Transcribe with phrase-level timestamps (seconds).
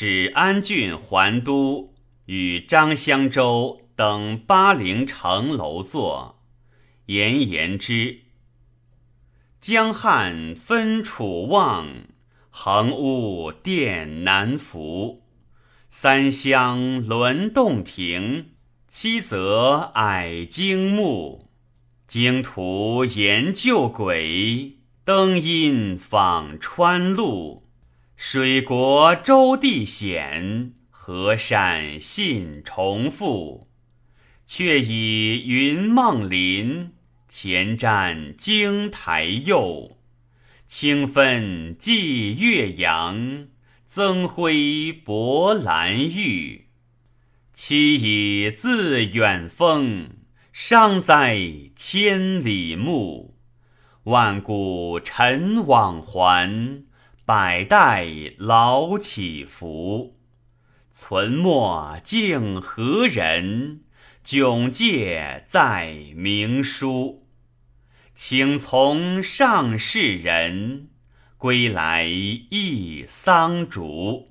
[0.00, 1.92] 使安郡还都，
[2.26, 6.38] 与张襄州等八陵城楼作，
[7.06, 8.20] 言言之。
[9.60, 11.88] 江汉分楚望，
[12.48, 15.24] 横屋殿南浮。
[15.90, 18.50] 三湘轮洞庭，
[18.86, 21.50] 七泽矮荆木。
[22.06, 27.67] 经途沿旧轨，登阴访川路。
[28.20, 33.68] 水国周地险，河山信重复。
[34.44, 36.94] 却以云梦林，
[37.28, 39.98] 前瞻荆台右。
[40.66, 43.46] 清分寄岳阳，
[43.86, 46.66] 增辉博兰玉。
[47.52, 50.08] 期以自远峰，
[50.52, 51.38] 伤哉
[51.76, 53.36] 千里目。
[54.02, 56.82] 万古尘往还。
[57.28, 58.06] 百代
[58.38, 60.16] 劳起伏，
[60.90, 63.82] 存没竟何人？
[64.24, 67.26] 迥介在明书。
[68.14, 70.88] 请从上世人，
[71.36, 74.30] 归来忆桑竹。